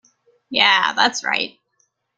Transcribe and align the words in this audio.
Yeah, 0.49 0.93
that's 0.95 1.23
right!. 1.23 1.59